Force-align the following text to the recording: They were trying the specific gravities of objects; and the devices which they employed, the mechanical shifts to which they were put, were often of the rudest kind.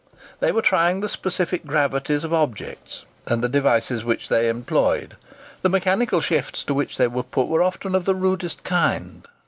They 0.39 0.51
were 0.51 0.63
trying 0.63 1.01
the 1.01 1.07
specific 1.07 1.63
gravities 1.63 2.23
of 2.23 2.33
objects; 2.33 3.05
and 3.27 3.43
the 3.43 3.47
devices 3.47 4.03
which 4.03 4.29
they 4.29 4.49
employed, 4.49 5.15
the 5.61 5.69
mechanical 5.69 6.21
shifts 6.21 6.63
to 6.63 6.73
which 6.73 6.97
they 6.97 7.05
were 7.05 7.21
put, 7.21 7.45
were 7.47 7.61
often 7.61 7.93
of 7.93 8.05
the 8.05 8.15
rudest 8.15 8.63
kind. 8.63 9.27